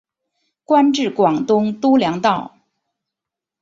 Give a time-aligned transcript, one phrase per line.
[0.65, 2.57] 官至广东督粮道。